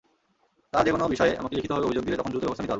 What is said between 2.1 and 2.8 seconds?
তখন দ্রুত ব্যবস্থা নিতে পারব।